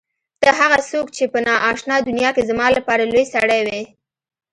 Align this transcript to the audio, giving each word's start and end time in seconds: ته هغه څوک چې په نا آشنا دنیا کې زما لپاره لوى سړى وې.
ته 0.41 0.49
هغه 0.59 0.77
څوک 0.89 1.07
چې 1.15 1.23
په 1.33 1.39
نا 1.45 1.55
آشنا 1.69 1.95
دنیا 2.07 2.29
کې 2.35 2.47
زما 2.49 2.67
لپاره 2.77 3.03
لوى 3.11 3.25
سړى 3.33 3.59
وې. 3.67 3.81